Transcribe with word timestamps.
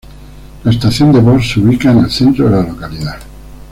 La 0.63 0.71
estación 0.71 1.11
de 1.11 1.19
Voss 1.19 1.51
se 1.51 1.59
ubica 1.59 1.91
en 1.91 1.99
el 1.99 2.09
centro 2.09 2.45
de 2.49 2.55
la 2.55 2.63
localidad. 2.63 3.17